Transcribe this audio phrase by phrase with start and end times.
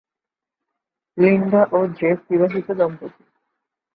[1.17, 3.23] Linda ও Jeff বিবাহিত দম্পতি।